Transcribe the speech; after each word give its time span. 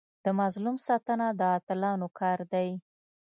د 0.25 0.27
مظلوم 0.39 0.77
ساتنه 0.87 1.27
د 1.39 1.41
اتلانو 1.57 2.07
کار 2.19 2.39
دی. 2.53 2.69